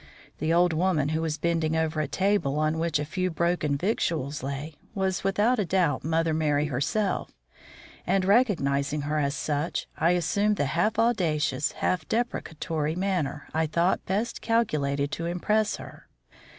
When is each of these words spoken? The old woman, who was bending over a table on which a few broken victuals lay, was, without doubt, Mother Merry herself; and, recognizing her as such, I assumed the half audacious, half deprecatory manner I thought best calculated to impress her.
The 0.39 0.51
old 0.51 0.73
woman, 0.73 1.09
who 1.09 1.21
was 1.21 1.37
bending 1.37 1.75
over 1.77 2.01
a 2.01 2.07
table 2.07 2.57
on 2.57 2.79
which 2.79 2.97
a 2.97 3.05
few 3.05 3.29
broken 3.29 3.77
victuals 3.77 4.41
lay, 4.41 4.73
was, 4.95 5.23
without 5.23 5.59
doubt, 5.67 6.03
Mother 6.03 6.33
Merry 6.33 6.65
herself; 6.65 7.29
and, 8.07 8.25
recognizing 8.25 9.01
her 9.01 9.19
as 9.19 9.35
such, 9.35 9.87
I 9.95 10.13
assumed 10.13 10.55
the 10.55 10.65
half 10.65 10.97
audacious, 10.97 11.73
half 11.73 12.07
deprecatory 12.09 12.95
manner 12.95 13.47
I 13.53 13.67
thought 13.67 14.03
best 14.07 14.41
calculated 14.41 15.11
to 15.11 15.27
impress 15.27 15.75
her. 15.75 16.07